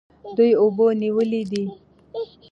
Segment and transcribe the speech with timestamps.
[0.35, 1.65] دوی اوبه نیولې دي.